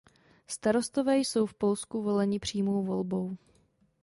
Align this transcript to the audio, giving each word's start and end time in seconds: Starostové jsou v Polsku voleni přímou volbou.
Starostové 0.47 1.17
jsou 1.17 1.45
v 1.45 1.53
Polsku 1.53 2.01
voleni 2.03 2.39
přímou 2.39 2.83
volbou. 2.83 3.37